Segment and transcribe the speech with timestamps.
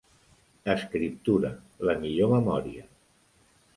[0.75, 1.51] Escriptura,
[1.91, 2.87] la millor memòria.